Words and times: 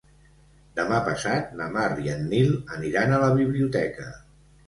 Demà 0.79 1.01
passat 1.09 1.51
na 1.59 1.67
Mar 1.75 1.83
i 2.05 2.09
en 2.15 2.25
Nil 2.33 2.51
aniran 2.77 3.13
a 3.13 3.19
la 3.25 3.31
biblioteca. 3.43 4.09